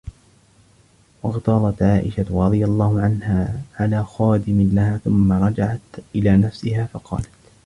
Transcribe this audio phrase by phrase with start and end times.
[1.23, 5.79] وَاغْتَاظَتْ عَائِشَةُ رَضِيَ اللَّهُ عَنْهَا عَلَى خَادِمٍ لَهَا ثُمَّ رَجَعَتْ
[6.15, 7.29] إلَى نَفْسِهَا فَقَالَتْ